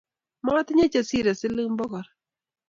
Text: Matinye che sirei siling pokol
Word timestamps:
Matinye 0.45 0.85
che 0.91 1.01
sirei 1.09 1.37
siling 1.39 1.73
pokol 1.79 2.05